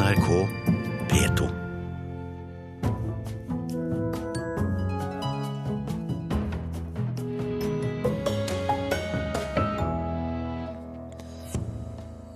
[0.00, 0.48] NRK
[1.10, 1.46] P2.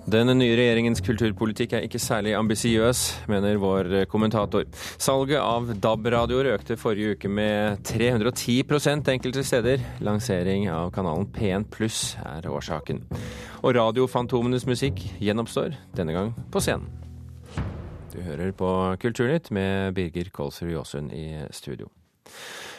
[0.05, 3.01] Den nye regjeringens kulturpolitikk er ikke særlig ambisiøs,
[3.33, 4.67] mener vår kommentator.
[5.01, 9.81] Salget av DAB-radioer økte forrige uke med 310 enkelte steder.
[10.05, 13.01] Lansering av kanalen P1 pluss er årsaken.
[13.65, 17.04] Og radiofantomenes musikk gjenoppstår, denne gang på scenen.
[18.25, 18.69] Hører på
[19.01, 21.91] Kulturnytt med Birger Kolsrud Jåsund i studio.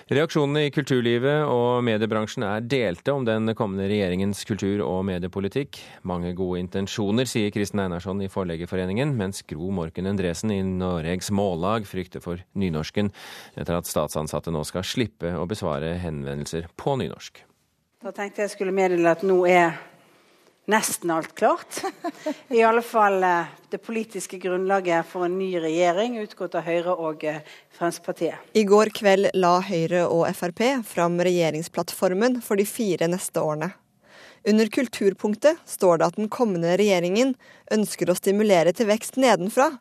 [0.06, 5.80] Reaksjonene i kulturlivet og mediebransjen er delte om den kommende regjeringens kultur- og mediepolitikk.
[6.06, 11.86] Mange gode intensjoner, sier Kristen Einarsson i Forleggerforeningen, mens Gro Morken Endresen i Noregs Mållag
[11.90, 13.10] frykter for nynorsken,
[13.58, 17.42] etter at statsansatte nå skal slippe å besvare henvendelser på nynorsk.
[18.02, 19.74] Da tenkte jeg skulle meddele at nå er
[20.66, 21.82] nesten alt klart.
[22.48, 27.24] I alle fall eh, det politiske grunnlaget for en ny regjering utgått av Høyre og
[27.24, 27.40] eh,
[27.76, 28.52] Fremskrittspartiet.
[28.56, 33.72] I går kveld la Høyre og Frp fram regjeringsplattformen for de fire neste årene.
[34.46, 37.34] Under kulturpunktet står det at den kommende regjeringen
[37.74, 39.72] ønsker å stimulere til vekst nedenfra,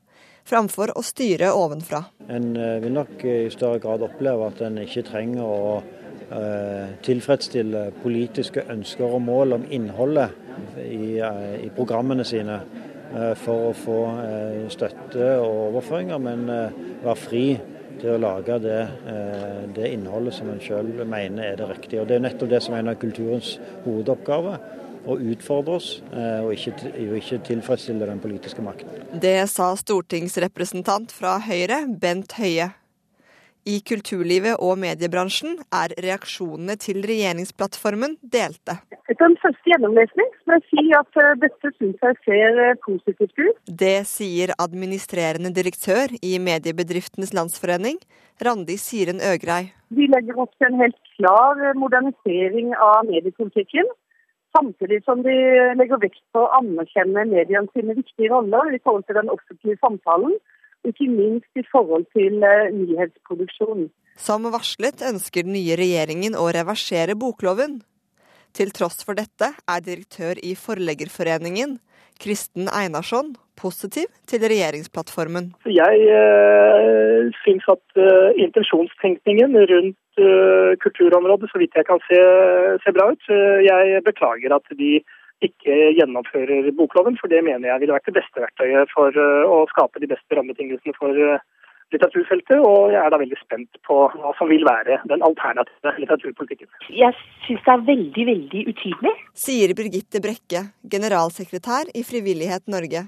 [0.46, 2.06] framfor å styre ovenfra.
[2.30, 5.78] En eh, vil nok i større grad oppleve at en ikke trenger å
[7.06, 10.34] tilfredsstille politiske ønsker og mål om innholdet
[10.78, 12.60] i, eh, i programmene sine
[13.16, 16.46] eh, for å få eh, støtte og overføringer, men
[17.04, 17.46] være fri
[17.96, 18.80] til å lage det,
[19.72, 22.02] det innholdet som en sjøl mener er det riktige.
[22.02, 23.54] Og Det er nettopp det som er en av kulturens
[23.86, 24.58] hovedoppgaver.
[25.06, 26.74] Å utfordre oss, og ikke,
[27.06, 29.06] og ikke tilfredsstille den politiske makten.
[29.22, 32.74] Det sa stortingsrepresentant fra Høyre, Bent Høie.
[33.66, 38.76] I kulturlivet og mediebransjen er reaksjonene til regjeringsplattformen delte.
[39.10, 43.34] Etter en første gjennomlesning må jeg si at eh, dette syns jeg ser eh, positivt
[43.42, 43.58] ut.
[43.66, 47.98] Det sier administrerende direktør i Mediebedriftenes Landsforening,
[48.46, 49.72] Randi Siren Øgrei.
[49.98, 53.90] Vi legger opp til en helt klar eh, modernisering av mediepolitikken.
[54.54, 55.34] Samtidig som de
[55.74, 57.26] legger vekt på å anerkjenne
[57.74, 60.38] sine viktige roller i forhold til den offentlige samtalen
[60.90, 63.90] ikke minst i forhold til uh, nyhetsproduksjon.
[64.16, 67.82] Som varslet ønsker den nye regjeringen å reversere bokloven.
[68.56, 71.76] Til tross for dette er direktør i Forleggerforeningen,
[72.24, 75.50] Kristen Einarsson, positiv til regjeringsplattformen.
[75.68, 82.22] Jeg eh, syns at eh, intensjonstenkningen rundt eh, kulturområdet, så vidt jeg kan se,
[82.86, 83.28] se bra ut.
[83.68, 85.02] Jeg beklager at de
[85.44, 89.66] ikke gjennomfører bokloven, for det mener jeg ville vært det beste verktøyet for eh, å
[89.74, 91.44] skape de beste rammebetingelsene for eh,
[91.94, 96.70] litteraturfeltet, og jeg er da veldig spent på hva som vil være den alternative litteraturpolitikken.
[96.90, 97.14] Jeg
[97.46, 99.14] syns det er veldig, veldig utydelig.
[99.46, 100.64] Sier Birgitte Brekke,
[100.96, 103.06] generalsekretær i Frivillighet Norge.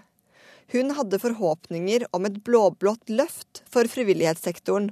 [0.73, 4.89] Hun hadde forhåpninger om et blå-blått løft for frivillighetssektoren,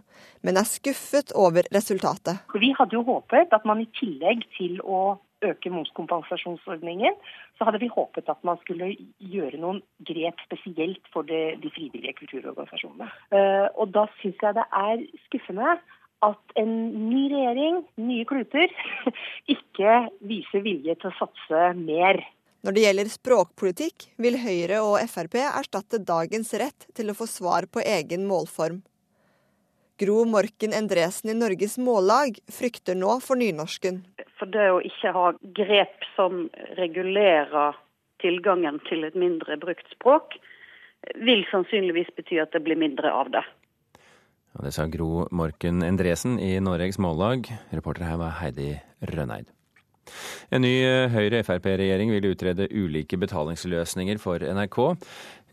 [0.48, 2.46] men er skuffet over resultatet.
[2.56, 5.18] Vi hadde jo håpet at man i tillegg til å
[5.50, 7.18] øke momskompensasjonsordningen,
[7.58, 12.18] så hadde vi håpet at man skulle gjøre noen grep spesielt for det, de frivillige
[12.22, 13.10] kulturorganisasjonene.
[13.34, 15.78] Uh, og da syns jeg det er skuffende
[16.26, 16.72] at en
[17.10, 18.72] ny regjering, nye kluter,
[19.56, 22.22] ikke viser vilje til å satse mer.
[22.66, 27.68] Når det gjelder språkpolitikk, vil Høyre og Frp erstatte dagens rett til å få svar
[27.70, 28.80] på egen målform.
[29.98, 34.02] Gro Morken Endresen i Norges Mållag frykter nå for nynorsken.
[34.36, 37.78] For det å ikke ha grep som regulerer
[38.20, 40.36] tilgangen til et mindre brukt språk,
[41.24, 43.46] vil sannsynligvis bety at det blir mindre av det.
[44.52, 47.48] Ja, det sa Gro Morken Endresen i Norges Mållag.
[47.72, 49.48] Reporter her var Heidi Rønneid.
[50.54, 54.80] En ny eh, Høyre-Frp-regjering vil utrede ulike betalingsløsninger for NRK.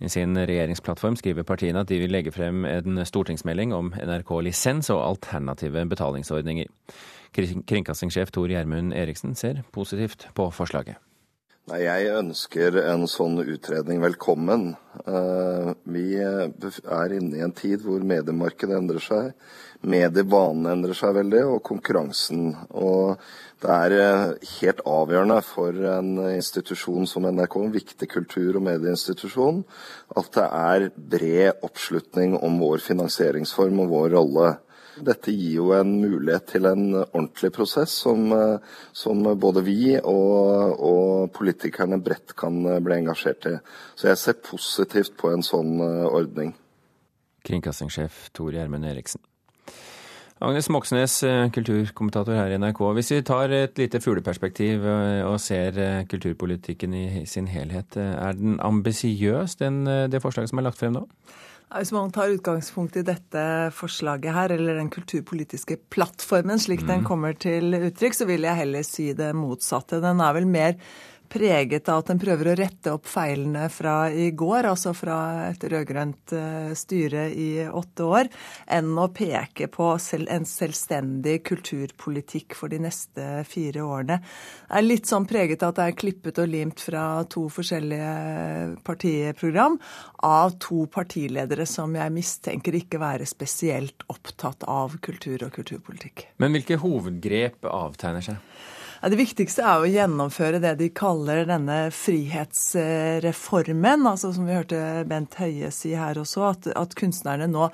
[0.03, 5.05] I sin regjeringsplattform skriver partiene at de vil legge frem en stortingsmelding om NRK-lisens og
[5.07, 6.69] alternative betalingsordninger.
[7.33, 10.99] Kringkastingssjef Tor Gjermund Eriksen ser positivt på forslaget.
[11.71, 14.73] Nei, Jeg ønsker en sånn utredning velkommen.
[15.07, 19.29] Eh, vi er inne i en tid hvor mediemarkedet endrer seg.
[19.87, 22.49] Medievanene endrer seg veldig, og konkurransen.
[22.75, 23.15] Og
[23.63, 24.25] det er eh,
[24.57, 29.63] helt avgjørende for en institusjon som NRK, en viktig kultur- og medieinstitusjon,
[30.19, 34.51] at det er bred oppslutning om vår finansieringsform og vår rolle.
[35.01, 40.77] Dette gir jo en mulighet til en ordentlig prosess som, eh, som både vi og,
[40.77, 43.57] og, politikerne bredt kan eh, bli engasjert i.
[43.97, 46.53] Så jeg ser positivt på en sånn eh, ordning.
[47.49, 49.23] Kringkastingssjef Tor Gjermund Eriksen.
[50.43, 51.21] Agnes Moxnes,
[51.55, 52.81] kulturkommentator her i NRK.
[52.97, 55.79] Hvis vi tar et lite fugleperspektiv og ser
[56.11, 61.05] kulturpolitikken i sin helhet, er den ambisiøs, det forslaget som er lagt frem nå?
[61.73, 63.43] Hvis man tar utgangspunkt i dette
[63.73, 66.91] forslaget her, eller den kulturpolitiske plattformen slik mm.
[66.91, 70.03] den kommer til uttrykk, så vil jeg heller si det motsatte.
[70.05, 70.77] Den er vel mer
[71.33, 75.17] preget av at en prøver å rette opp feilene fra i går, altså fra
[75.49, 78.29] et rød-grønt eh, styre i åtte år,
[78.77, 84.19] enn å peke på en selvstendig kulturpolitikk for de neste fire årene.
[84.21, 88.83] Det er litt sånn preget av at det er klippet og limt fra to forskjellige
[88.85, 89.79] partiprogram
[90.29, 96.29] av to partiledere som jeg mistenker ikke være spesielt opptatt av kultur og kulturpolitikk.
[96.43, 98.81] Men hvilke hovedgrep avtegner seg?
[99.03, 104.07] Det viktigste er å gjennomføre det de kaller denne frihetsreformen.
[104.07, 107.67] altså Som vi hørte Bent Høie si her også, at, at kunstnerne nå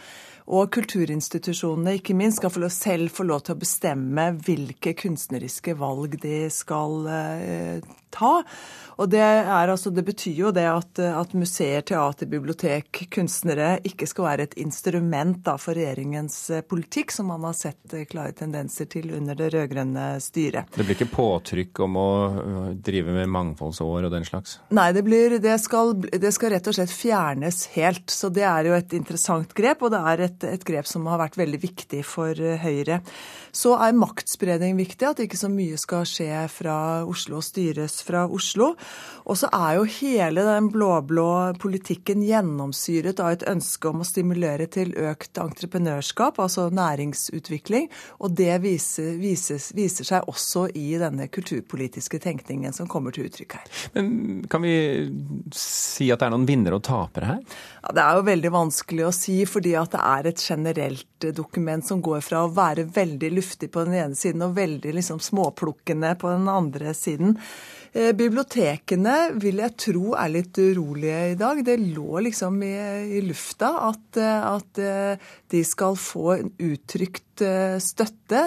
[0.48, 6.16] og kulturinstitusjonene ikke minst skal få selv få lov til å bestemme hvilke kunstneriske valg
[6.22, 7.82] de skal eh,
[8.14, 8.32] ta.
[8.98, 14.08] Og det, er, altså, det betyr jo det at, at, museer, teater, bibliotek, kunstnere ikke
[14.10, 18.34] skal være et instrument da, for regjeringens eh, politikk, som man har sett eh, klare
[18.38, 20.72] tendenser til under det rød-grønne styret.
[20.74, 22.08] Det blir ikke påtrykk om å
[22.74, 24.58] drive med mangfoldsår og den slags?
[24.74, 28.08] Nei, det, blir, det, skal, det skal rett og slett fjernes helt.
[28.10, 31.20] Så det er jo et interessant grep, og det er et et, grep som har
[31.20, 33.00] vært veldig viktig for eh, Høyre.
[33.54, 36.78] Så er maktspredning viktig, at ikke så mye skal skje fra
[37.08, 37.46] Oslo og
[38.06, 38.72] fra Oslo.
[39.28, 41.28] Og så er jo hele den blå-blå
[41.60, 47.90] politikken gjennomsyret av et ønske om å stimulere til økt entreprenørskap, altså næringsutvikling.
[48.24, 53.58] Og det viser, vises, viser seg også i denne kulturpolitiske tenkningen som kommer til uttrykk
[53.58, 53.68] her.
[53.98, 54.10] Men
[54.48, 54.74] kan vi
[55.54, 57.58] si at det er noen vinnere og tapere her?
[57.82, 61.84] Ja, det er jo veldig vanskelig å si, fordi at det er et generelt dokument
[61.84, 66.14] som går fra å være veldig luftig på den ene siden og veldig liksom småplukkende
[66.20, 67.36] på den andre siden.
[67.98, 71.58] Eh, bibliotekene vil jeg tro er litt urolige i dag.
[71.66, 72.74] Det lå liksom i,
[73.18, 77.24] i lufta at, eh, at, eh, de skal få en uttrykt
[77.78, 78.40] støtte.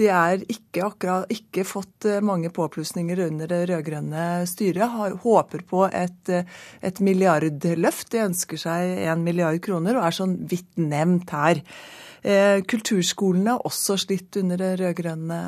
[0.00, 4.88] De er ikke akkurat ikke fått mange påplussinger under det rød-grønne styret.
[4.94, 6.32] Har, håper på et,
[6.80, 8.08] et milliardløft.
[8.14, 11.60] De ønsker seg en milliard kroner og er sånn vidt nevnt her.
[12.22, 15.40] Eh, kulturskolene har også slitt under det rød-grønne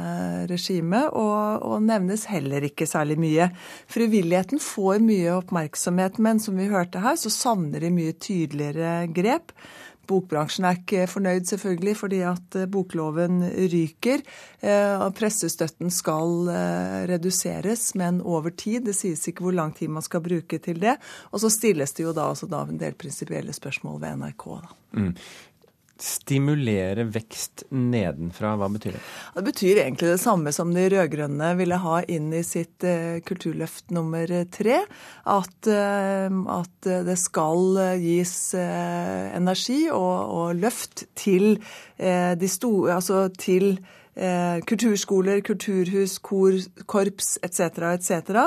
[0.50, 3.50] regimet, og, og, nevnes heller ikke særlig mye.
[3.92, 9.52] Frivilligheten får mye oppmerksomhet, men som vi hørte her, så savner de mye tydeligere grep.
[10.08, 14.24] Bokbransjen er ikke fornøyd, selvfølgelig, fordi at eh, bokloven ryker.
[14.64, 16.48] Eh, og Pressestøtten skal
[17.12, 18.88] reduseres, men over tid.
[18.88, 20.96] Det sies ikke hvor lang tid man skal bruke til det.
[21.30, 24.46] Og så stilles det jo da, da en del prinsipielle spørsmål ved NRK.
[24.96, 25.14] Mm.
[26.02, 29.02] Stimulere vekst nedenfra, hva betyr det?
[29.36, 33.94] Det betyr egentlig det samme som de rød-grønne ville ha inn i sitt uh, kulturløft
[33.94, 34.80] nummer tre.
[35.30, 41.54] At, uh, at, det skal gis uh, energi og, og, løft til
[42.02, 44.01] de store Altså til eh,
[44.68, 46.58] kulturskoler, kulturhus, kor,
[46.90, 48.42] korps etc., etc.,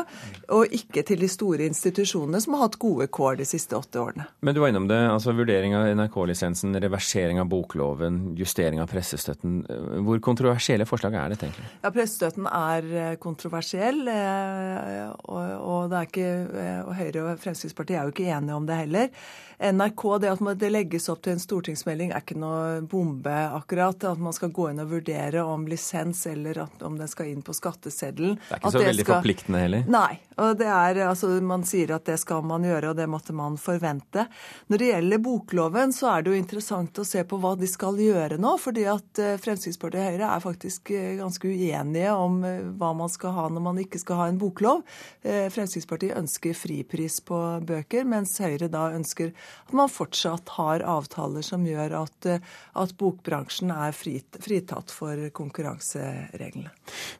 [0.54, 4.28] og ikke til de store institusjonene som har hatt gode kår de siste åtte årene.
[4.46, 9.64] Men du var innom det, altså vurdering av NRK-lisensen, reversering av bokloven, justering av pressestøtten.
[10.06, 11.68] Hvor kontroversielle forslag er dette egentlig?
[11.82, 16.30] Ja, Pressestøtten er eh, kontroversiell, og, og, det er ikke,
[16.62, 19.26] eh, og Høyre og Fremskrittspartiet er jo ikke enige om det heller.
[19.60, 24.04] NRK, det at det legges opp til en stortingsmelding, er ikke noe bombe, akkurat.
[24.10, 27.56] At man skal gå inn og vurdere om lisens eller om den skal inn på
[27.56, 28.36] skatteseddelen.
[28.36, 29.14] Det er ikke så veldig skal...
[29.16, 29.86] forpliktende heller?
[29.96, 30.20] Nei.
[30.42, 33.58] og det er, altså, Man sier at det skal man gjøre, og det måtte man
[33.62, 34.28] forvente.
[34.68, 38.00] Når det gjelder bokloven, så er det jo interessant å se på hva de skal
[38.02, 38.56] gjøre nå.
[38.62, 43.12] fordi at eh, Fremskrittspartiet og Høyre er faktisk eh, ganske uenige om eh, hva man
[43.12, 44.84] skal ha når man ikke skal ha en boklov.
[45.26, 49.32] Fremskrittspartiet ønsker fripris på bøker, mens Høyre da ønsker
[49.66, 52.30] at man fortsatt har avtaler som gjør at,
[52.78, 56.72] at bokbransjen er frit, fritatt for konkurransereglene.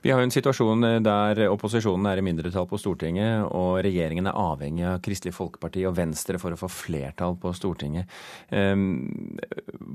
[0.02, 4.38] Vi har jo en situasjon der opposisjonen er i mindretall på Stortinget, og regjeringen er
[4.38, 8.12] avhengig av Kristelig Folkeparti og Venstre for å få flertall på Stortinget.
[8.56, 9.38] Ehm,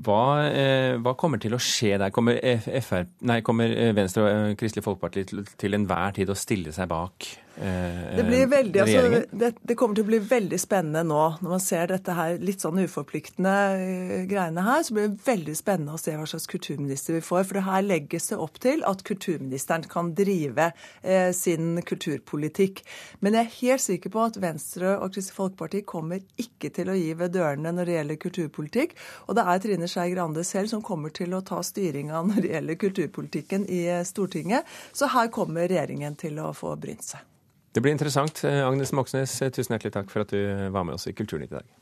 [0.03, 2.11] hva, eh, hva kommer til å skje der?
[2.11, 2.39] Kommer,
[2.81, 7.27] FR, nei, kommer Venstre og Kristelig Folkeparti til, til enhver tid å stille seg bak
[7.27, 11.21] eh, det, blir veldig, altså, det, det, kommer til å bli veldig spennende nå.
[11.43, 15.55] Når man ser dette her litt sånn uforpliktende uh, greiene her, så blir det veldig
[15.57, 17.45] spennende å se hva slags kulturminister vi får.
[17.45, 22.81] For det her legges det opp til at kulturministeren kan drive eh, sin kulturpolitikk.
[23.21, 26.97] Men jeg er helt sikker på at Venstre og Kristelig Folkeparti kommer ikke til å
[26.97, 28.95] gi ved dørene når det gjelder kulturpolitikk.
[29.27, 32.55] Og det er Trine Skei Grande selv som kommer til å ta styringa når det
[32.55, 34.69] gjelder kulturpolitikken i uh, Stortinget.
[34.97, 37.27] Så her kommer regjeringen til å få brynt seg.
[37.71, 38.43] Det blir interessant.
[38.43, 41.53] Eh, Agnes Moxnes, eh, tusen hjertelig takk for at du var med oss i Kulturnytt
[41.53, 41.77] i dag.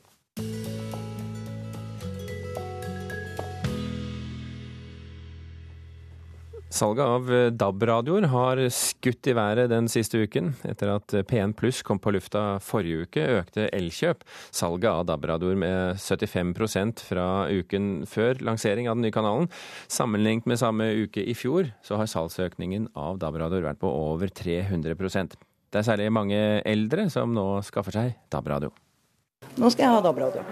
[6.70, 10.54] Salget av eh, DAB-radioer har skutt i været den siste uken.
[10.62, 14.22] Etter at P1 Pluss kom på lufta forrige uke, økte Elkjøp
[14.54, 19.50] salget av DAB-radioer med 75% fra uken før lansering av den nye kanalen.
[19.90, 24.94] Sammenlignet med samme uke i fjor, så har salgsøkningen av DAB-radioer vært på over 300
[25.70, 28.72] Det er særlig mange eldre som nå skaffer seg DAB-radio.
[29.56, 30.42] Nå skal jeg ha DAB-radio.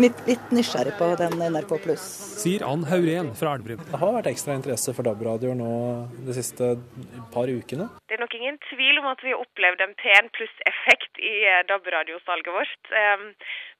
[0.00, 2.06] Litt, litt nysgjerrig på den NRK pluss.
[2.40, 3.84] Sier Ann Hauren fra Elverum.
[3.86, 5.68] Det har vært ekstra interesse for DAB-radio nå
[6.26, 6.72] de siste
[7.34, 7.90] par ukene.
[8.08, 11.62] Det er nok ingen tvil om at vi har opplevd en P1 pluss-effekt i eh,
[11.68, 12.92] DAB-radiosalget vårt.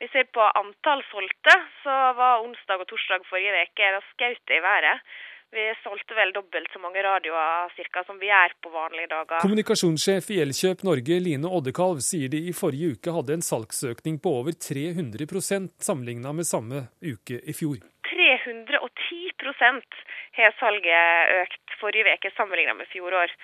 [0.00, 5.04] Vi ser på antall solgte, så var onsdag og torsdag forrige uke skaut i været.
[5.52, 9.40] Vi solgte vel dobbelt så mange radioer cirka, som vi er på vanlige dager.
[9.42, 14.30] Kommunikasjonssjef i Elkjøp Norge, Line Oddekalv, sier de i forrige uke hadde en salgsøkning på
[14.42, 17.82] over 300% sammenligna med samme uke i fjor.
[18.12, 19.98] 310%
[20.38, 23.34] har salget økt forrige uke sammenligna med fjorår.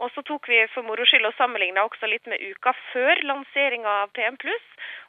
[0.00, 3.96] Og så tok vi for moro skyld og sammenligna også litt med uka før lanseringa
[4.04, 4.38] av PM+.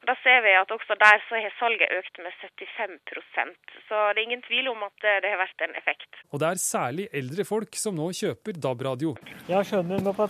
[0.02, 4.20] Og Da ser vi at også der så har salget økt med 75% Så det
[4.20, 6.12] er ingen tvil om at det har vært en effekt.
[6.34, 9.16] Og det er særlig eldre folk som nå kjøper DAB-radio.
[9.48, 10.28] Jeg skjønner noe på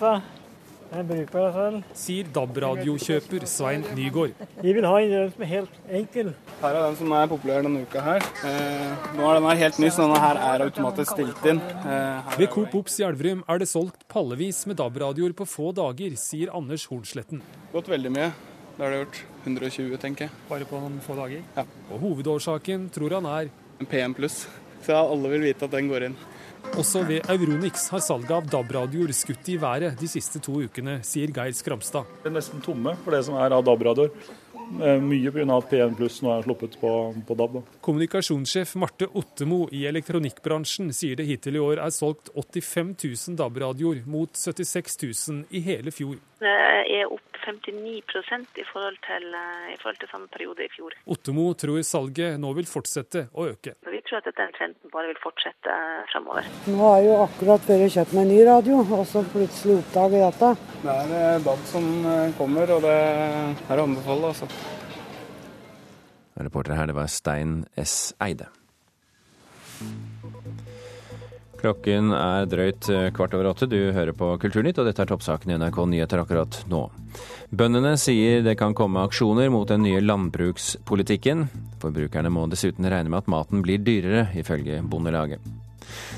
[0.91, 1.83] Jeg bruker jeg selv.
[1.95, 4.33] Sier DAB-radiokjøper Svein Nygård.
[4.59, 6.31] Vi vil ha en som er helt enkel.
[6.59, 8.25] Her er den som er populær denne uka her.
[8.43, 11.61] Eh, nå er den helt ny, så denne her er automatisk stilt inn.
[11.87, 16.17] Eh, Ved Coop Ops i Elverum er det solgt pallevis med DAB-radioer på få dager,
[16.19, 17.39] sier Anders Hornsletten.
[17.71, 18.33] Gått veldig mye.
[18.75, 19.21] Det har det gjort.
[19.45, 20.35] 120, tenker jeg.
[20.49, 21.39] Bare på noen få dager?
[21.55, 21.63] Ja.
[21.91, 24.43] Og hovedårsaken tror han er En PM pluss.
[24.83, 26.19] Så alle vil vite at den går inn.
[26.79, 31.33] Også ved Euronix har salget av DAB-radioer skutt i været de siste to ukene, sier
[31.35, 32.07] Geir Skramstad.
[32.21, 34.13] Det er nesten tomme for det som er av DAB-radioer.
[34.71, 35.57] Mye pga.
[35.57, 36.91] at P1 Pluss nå er sluppet på,
[37.27, 37.57] på DAB.
[37.59, 37.79] Da.
[37.83, 44.03] Kommunikasjonssjef Marte Ottemo i elektronikkbransjen sier det hittil i år er solgt 85 000 DAB-radioer,
[44.07, 46.21] mot 76 000 i hele fjor.
[46.41, 46.51] Det
[46.89, 50.95] er opp 59% i forhold, til, i forhold til samme periode i fjor.
[51.13, 53.75] Ottemo tror salget nå vil fortsette å øke.
[53.85, 55.75] Vi tror at den trenden bare vil fortsette
[56.09, 56.49] fremover.
[56.65, 59.77] Nå har jeg jo akkurat før jeg kjøpt meg en ny radio, og så plutselig
[59.83, 60.51] oppdager jeg dette.
[60.81, 61.89] Det er DAB som
[62.39, 64.49] kommer, og det er å anbefale, altså.
[66.41, 68.15] Reporter her, det var Stein S.
[68.17, 68.49] Eide.
[71.61, 73.67] Klokken er drøyt kvart over åtte.
[73.69, 76.87] Du hører på Kulturnytt, og dette er toppsaken i NRK Nyheter akkurat nå.
[77.53, 81.45] Bøndene sier det kan komme aksjoner mot den nye landbrukspolitikken.
[81.83, 85.43] Forbrukerne må dessuten regne med at maten blir dyrere, ifølge Bondelaget.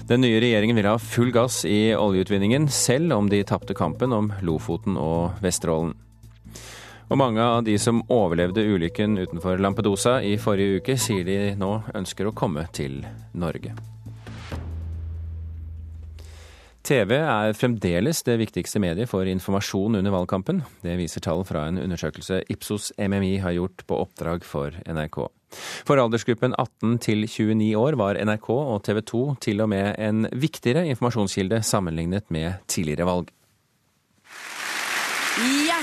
[0.08, 4.32] Den nye regjeringen vil ha full gass i oljeutvinningen, selv om de tapte kampen om
[4.48, 5.96] Lofoten og Vesterålen.
[7.12, 11.74] Og mange av de som overlevde ulykken utenfor Lampedusa i forrige uke, sier de nå
[11.94, 13.02] ønsker å komme til
[13.36, 13.76] Norge.
[16.84, 20.60] TV er fremdeles det viktigste mediet for informasjon under valgkampen.
[20.84, 25.22] Det viser tall fra en undersøkelse Ipsos MMI har gjort på oppdrag for NRK.
[25.88, 30.28] For aldersgruppen 18 til 29 år var NRK og TV 2 til og med en
[30.36, 33.32] viktigere informasjonskilde sammenlignet med tidligere valg.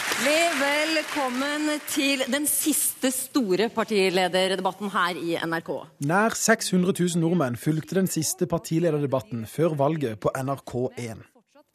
[0.01, 5.69] Hjertelig velkommen til den siste store partilederdebatten her i NRK.
[6.09, 11.21] Nær 600 000 nordmenn fulgte den siste partilederdebatten før valget på NRK1.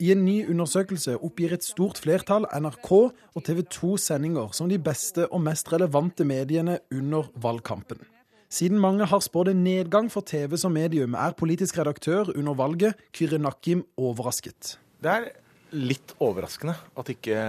[0.02, 4.82] I en ny undersøkelse oppgir et stort flertall NRK og TV 2 sendinger som de
[4.82, 8.02] beste og mest relevante mediene under valgkampen.
[8.50, 13.08] Siden mange har spådd en nedgang for TV som medium, er politisk redaktør under valget
[13.14, 14.80] Kyrre Nakim, overrasket.
[14.98, 15.34] Det er
[15.76, 17.42] litt overraskende at ikke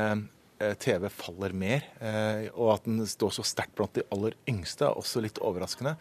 [0.80, 1.84] TV faller mer,
[2.54, 5.96] og at den står så sterkt blant de aller yngste, er også litt overraskende.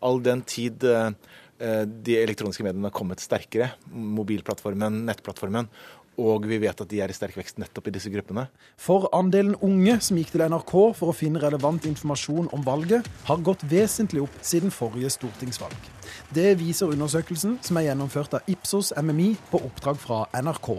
[0.00, 5.68] All den tid de elektroniske mediene har kommet sterkere, mobilplattformen, nettplattformen,
[6.18, 8.48] og vi vet at de er i sterk vekst nettopp i disse gruppene.
[8.80, 13.44] For andelen unge som gikk til NRK for å finne relevant informasjon om valget, har
[13.46, 15.76] gått vesentlig opp siden forrige stortingsvalg.
[16.34, 20.72] Det viser undersøkelsen som er gjennomført av Ipsos MMI på oppdrag fra NRK.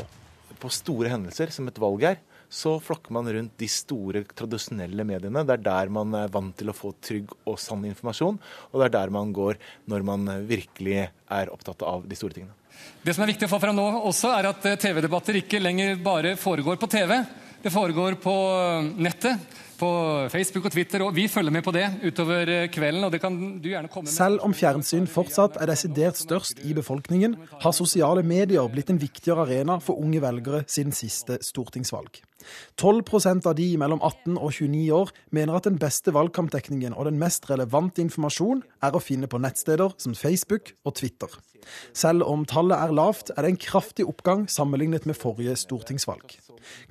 [0.59, 2.19] På store hendelser som et valg er,
[2.50, 5.46] så flokker man rundt de store, tradisjonelle mediene.
[5.46, 8.39] Det er der man er vant til å få trygg og sann informasjon,
[8.72, 12.55] og det er der man går når man virkelig er opptatt av de store tingene.
[13.03, 15.98] Det som er viktig å få fram nå også, er at eh, TV-debatter ikke lenger
[16.03, 17.15] bare foregår på TV.
[17.63, 19.89] Det foregår på eh, nettet på
[20.31, 23.03] Facebook og Twitter, og vi følger med på det utover eh, kvelden.
[23.03, 24.13] og det kan du gjerne komme med.
[24.13, 29.48] Selv om fjernsyn fortsatt er desidert størst i befolkningen, har sosiale medier blitt en viktigere
[29.48, 32.21] arena for unge velgere siden siste stortingsvalg.
[32.79, 37.19] 12% av de mellom 18 og 29 år mener at den beste valgkampdekningen og den
[37.19, 41.18] mest relevante informasjon er å finne på nettsteder som Facebook og Twitter.
[41.93, 46.38] Selv om tallet er lavt, er det en kraftig oppgang sammenlignet med forrige stortingsvalg.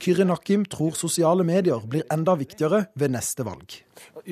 [0.02, 3.80] Kyrre Nakkim tror sosiale medier blir enda viktigere ved neste valg.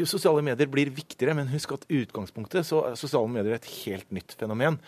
[0.06, 4.34] Sosiale medier blir viktigere, men husk at utgangspunktet så er sosiale medier et helt nytt
[4.38, 4.78] fenomen.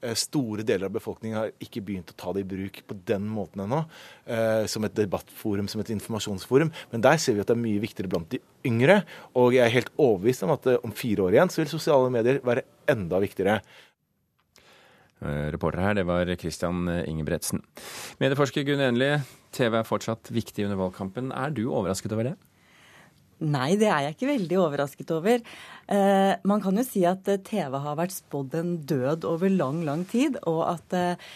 [0.00, 3.26] Eh, store deler av befolkningen har ikke begynt å ta det i bruk på den
[3.32, 3.82] måten ennå.
[4.26, 6.72] Eh, som et debattforum, som et informasjonsforum.
[6.92, 9.00] Men der ser vi at det er mye viktigere blant de yngre.
[9.34, 12.12] Og jeg er helt overbevist om at eh, om fire år igjen så vil sosiale
[12.14, 13.60] medier være enda viktigere.
[15.20, 17.64] Reporter her, det var Christian Ingebretsen.
[18.22, 19.16] Medieforsker Gunn Enli,
[19.56, 21.32] TV er fortsatt viktig under valgkampen.
[21.34, 22.36] Er du overrasket over det?
[23.38, 25.42] Nei, det er jeg ikke veldig overrasket over.
[25.86, 29.84] Eh, man kan jo si at eh, TV har vært spådd en død over lang,
[29.86, 30.40] lang tid.
[30.50, 31.28] Og at eh,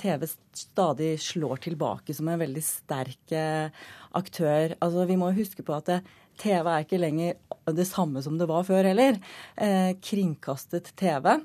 [0.00, 0.24] TV
[0.56, 3.68] stadig slår tilbake som en veldig sterk eh,
[4.16, 4.76] aktør.
[4.80, 6.06] Altså, Vi må huske på at eh,
[6.40, 7.36] TV er ikke lenger
[7.76, 9.20] det samme som det var før heller.
[9.60, 11.36] Eh, kringkastet TV,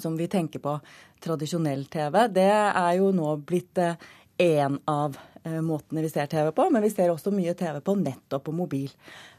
[0.00, 0.78] som vi tenker på
[1.22, 3.80] tradisjonell TV, det er jo nå blitt
[4.40, 7.96] én av Eh, måtene vi ser TV på, men vi ser også mye TV på
[7.98, 8.92] nett og på mobil.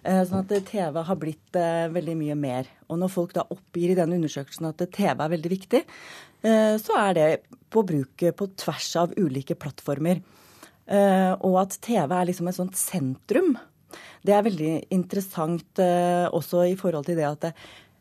[0.03, 2.67] Eh, sånn at TV har blitt eh, veldig mye mer.
[2.91, 5.83] Og når folk da oppgir i denne undersøkelsen at TV er veldig viktig,
[6.43, 7.27] så er det
[7.71, 10.17] på bruk på tvers av ulike plattformer.
[11.39, 13.53] Og at TV er liksom et sånt sentrum.
[14.27, 17.47] Det er veldig interessant også i forhold til det at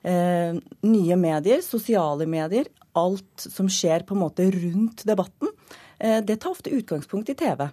[0.02, 5.48] det, nye medier, sosiale medier, alt som skjer på en måte rundt debatten,
[6.02, 7.68] det tar ofte utgangspunkt i TV.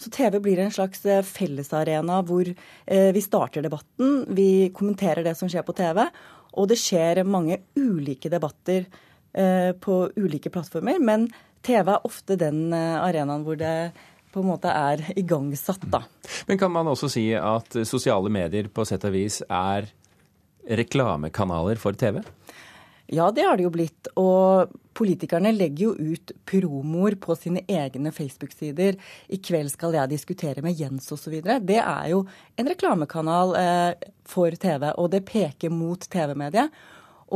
[0.00, 5.34] Så TV blir en slags eh, fellesarena hvor eh, vi starter debatten, vi kommenterer det
[5.36, 6.06] som skjer på TV,
[6.56, 8.86] og det skjer mange ulike debatter
[9.36, 10.96] eh, på ulike plattformer.
[11.04, 11.28] Men
[11.60, 13.92] TV er ofte den arenaen hvor det
[14.32, 16.00] på en måte er igangsatt, da.
[16.48, 19.90] Men kan man også si at sosiale medier på sett og vis er
[20.68, 22.20] reklamekanaler for TV?
[23.12, 24.10] Ja, det har det jo blitt.
[24.20, 28.98] Og politikerne legger jo ut promoer på sine egne Facebook-sider.
[29.34, 31.40] I kveld skal jeg diskutere med Jens osv.
[31.42, 32.22] Det er jo
[32.54, 36.70] en reklamekanal eh, for TV, og det peker mot TV-mediet.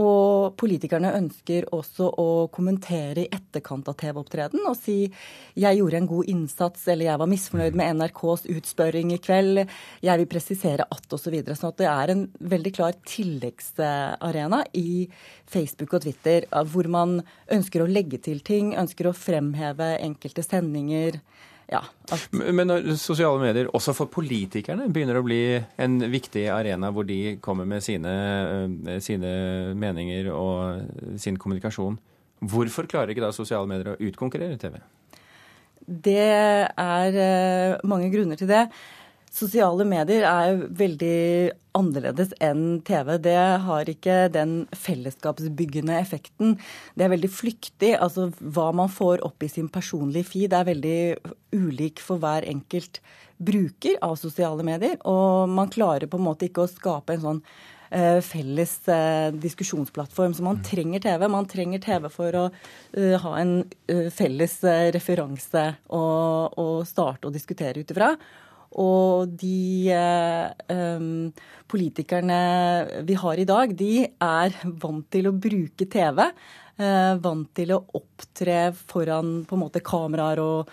[0.00, 5.10] Og politikerne ønsker også å kommentere i etterkant av TV-opptreden og si
[5.54, 9.68] 'jeg gjorde en god innsats', eller 'jeg var misfornøyd med NRKs utspørring i kveld',
[10.02, 11.24] 'jeg vil presisere at' osv.
[11.24, 11.54] Så videre.
[11.54, 15.08] sånn at det er en veldig klar tilleggsarena i
[15.46, 21.20] Facebook og Twitter hvor man ønsker å legge til ting, ønsker å fremheve enkelte sendinger
[21.70, 21.80] ja.
[22.12, 22.26] At...
[22.32, 25.42] Men når sosiale medier også for politikerne begynner å bli
[25.80, 28.12] en viktig arena hvor de kommer med sine,
[28.86, 29.30] eh, sine
[29.78, 31.96] meninger og sin kommunikasjon,
[32.44, 34.76] hvorfor klarer ikke da sosiale medier å utkonkurrere TV?
[35.84, 38.66] Det er eh, mange grunner til det.
[39.34, 43.16] Sosiale medier er veldig annerledes enn TV.
[43.18, 46.54] Det har ikke den fellesskapsbyggende effekten.
[46.94, 47.96] Det er veldig flyktig.
[47.98, 50.98] Altså hva man får opp i sin personlige feed er veldig
[51.56, 53.02] ulik for hver enkelt
[53.42, 55.00] bruker av sosiale medier.
[55.02, 60.38] Og man klarer på en måte ikke å skape en sånn uh, felles uh, diskusjonsplattform.
[60.38, 61.26] Så man trenger TV.
[61.26, 63.56] Man trenger TV for å uh, ha en
[64.14, 64.60] felles
[64.94, 68.14] referanse å starte å diskutere ut ifra.
[68.80, 71.06] Og de eh,
[71.70, 72.38] politikerne
[73.06, 76.24] vi har i dag, de er vant til å bruke TV.
[76.74, 80.72] Eh, vant til å opptre foran på en måte kameraer og,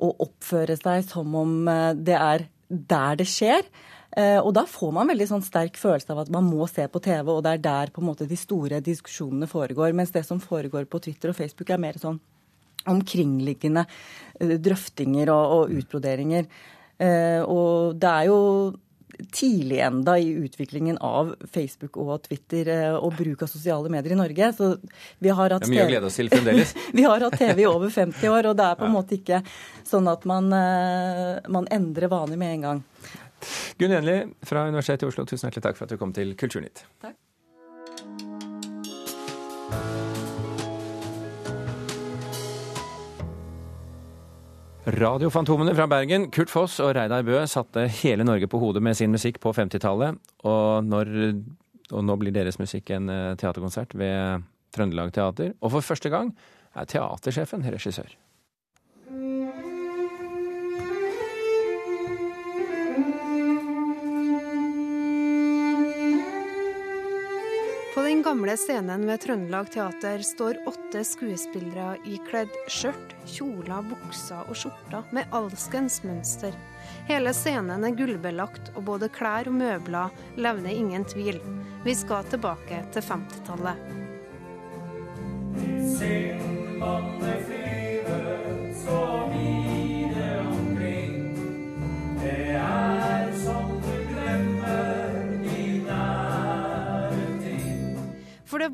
[0.00, 3.68] og oppføre seg som om eh, det er der det skjer.
[4.14, 7.32] Og da får man veldig sånn sterk følelse av at man må se på TV,
[7.32, 9.90] og det er der på en måte de store diskusjonene foregår.
[9.90, 12.20] Mens det som foregår på Twitter og Facebook, er mer sånn
[12.90, 13.82] omkringliggende
[14.38, 16.46] drøftinger og, og utbroderinger.
[17.02, 18.40] Eh, og det er jo
[19.32, 24.18] tidlig enda i utviklingen av Facebook og Twitter eh, og bruk av sosiale medier i
[24.18, 24.50] Norge.
[24.56, 24.70] Så
[25.22, 26.74] vi har hatt, mye å glede oss til fremdeles.
[26.98, 29.42] vi har hatt TV i over 50 år, og det er på en måte ikke
[29.86, 32.86] sånn at man, eh, man endrer vaner med en gang.
[33.78, 36.86] Gunn Enli fra Universitetet i Oslo, tusen hjertelig takk for at du kom til Kulturnytt.
[37.04, 37.18] Takk.
[44.84, 49.14] Radiofantomene fra Bergen, Kurt Foss og Reidar Bø satte hele Norge på hodet med sin
[49.14, 50.18] musikk på 50-tallet.
[50.44, 54.44] Og, og, nå blir deres musikk en eh, teaterkonsert ved
[54.76, 55.54] Trøndelag Teater.
[55.64, 56.34] Og for første gang
[56.76, 58.12] er teatersjefen regissør.
[68.14, 75.08] Den gamle scenen ved Trøndelag Teater står åtte skuespillere ikledd skjørt, kjoler, bukser og skjorter
[75.16, 76.54] med alskens mønster.
[77.10, 81.42] Hele scenen er gullbelagt, og både klær og møbler levner ingen tvil.
[81.82, 84.03] Vi skal tilbake til 50-tallet.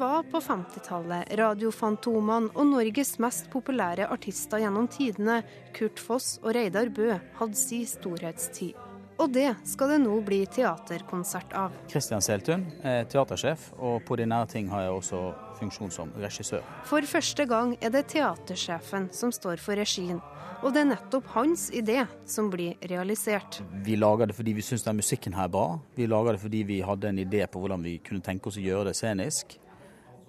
[0.00, 5.42] Var på 50-tallet radiofantomene og Norges mest populære artister gjennom tidene,
[5.76, 8.78] Kurt Foss og Reidar Bø, hadde si storhetstid.
[9.20, 11.76] Og det skal det nå bli teaterkonsert av.
[11.92, 15.22] Kristian Seltun er teatersjef, og på de nære ting har jeg også
[15.60, 16.64] funksjon som regissør.
[16.88, 20.24] For første gang er det teatersjefen som står for regien.
[20.64, 23.60] Og det er nettopp hans idé som blir realisert.
[23.84, 25.66] Vi lager det fordi vi syns den musikken her er bra.
[25.96, 28.64] Vi lager det fordi vi hadde en idé på hvordan vi kunne tenke oss å
[28.64, 29.60] gjøre det scenisk.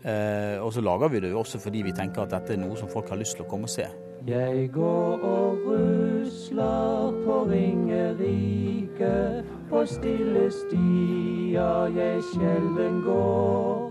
[0.01, 2.77] Eh, og så lager vi det jo også fordi vi tenker at dette er noe
[2.79, 3.85] som folk har lyst til å komme og se.
[4.25, 9.13] Jeg går og rusler på Ringerike,
[9.69, 13.89] på stille stier jeg sjelden går.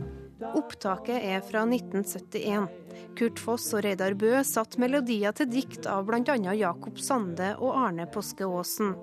[0.51, 2.71] Opptaket er fra 1971.
[3.19, 6.37] Kurt Foss og Reidar Bø satt melodier til dikt av bl.a.
[6.57, 8.95] Jakob Sande og Arne Påske Aasen.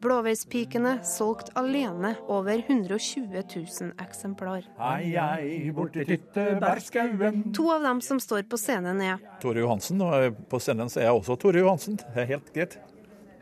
[0.00, 4.64] Blåveispikene solgt alene over 120 000 eksemplar.
[4.78, 7.42] Hei, hei, borti Tyttebærskauen.
[7.56, 11.18] To av dem som står på scenen er Tore Johansen, og på scenen er jeg
[11.18, 11.98] også Tore Johansen.
[12.00, 12.78] Det er helt greit.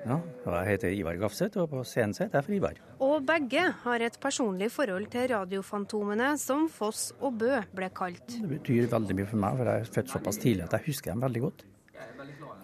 [0.02, 0.16] Ja,
[0.48, 2.82] jeg heter Ivar Gafseth, og på scenen er jeg for Ivar.
[3.06, 8.34] Og begge har et personlig forhold til radiofantomene, som Foss og Bø ble kalt.
[8.34, 11.14] Det betyr veldig mye for meg, for jeg er født såpass tidlig at jeg husker
[11.14, 11.66] dem veldig godt.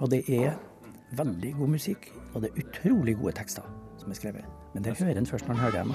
[0.00, 0.59] Og det er
[1.14, 4.44] veldig god musikk, og det er utrolig gode tekster som er skrevet.
[4.74, 5.94] Men det hører en først når en hører dem.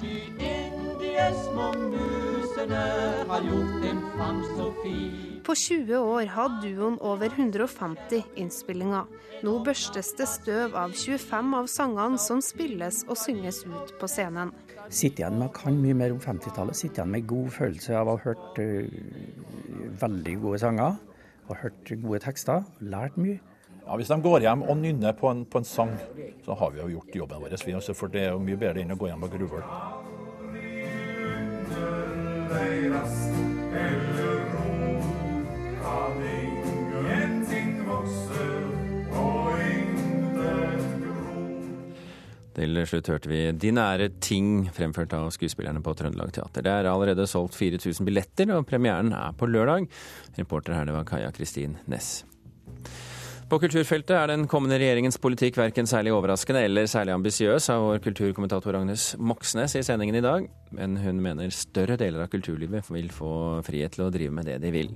[0.00, 0.14] De
[0.50, 2.84] yndige små musene
[3.32, 5.18] har gjort en fangst så fin.
[5.46, 9.08] På 20 år hadde duoen over 150 innspillinger.
[9.42, 14.52] Nå børstes det støv av 25 av sangene som spilles og synges ut på scenen.
[14.90, 16.76] Sitter igjen med kan mye mer om 50-tallet.
[16.76, 20.98] Sitter igjen med god følelse av å ha hørt uh, veldig gode sanger
[21.50, 23.40] og hørt gode tekster, lært mye.
[23.86, 25.90] Ja, Hvis de går hjem og nynner på en, på en sang,
[26.44, 27.56] så har vi jo gjort jobben vår.
[27.94, 29.64] For det er jo mye bedre enn å gå hjem og grue.
[42.56, 46.64] Til slutt hørte vi De nære ting, fremført av skuespillerne på Trøndelag Teater.
[46.66, 49.86] Det er allerede solgt 4000 billetter, og premieren er på lørdag.
[50.38, 52.24] Reporter her det var Kaja Kristin Næss.
[53.50, 57.98] På kulturfeltet er den kommende regjeringens politikk verken særlig overraskende eller særlig ambisiøs, sa vår
[58.04, 60.46] kulturkommentator Agnes Moxnes i sendingen i dag.
[60.70, 63.32] Men hun mener større deler av kulturlivet vil få
[63.66, 64.94] frihet til å drive med det de vil.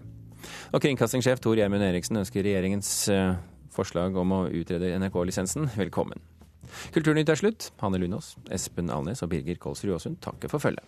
[0.70, 3.34] Og kringkastingssjef Tor Gjermund Eriksen ønsker regjeringens eh,
[3.74, 6.22] forslag om å utrede NRK-lisensen velkommen.
[6.94, 7.70] Kulturnytt er slutt.
[7.82, 10.84] Hanne Lunås, Espen Alnes og Birger Kolsrud Aasund takker for følget.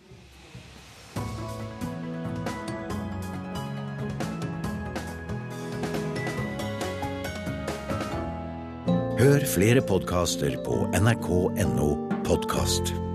[9.17, 11.89] Hør flere podkaster på nrk.no
[12.27, 13.06] podkast.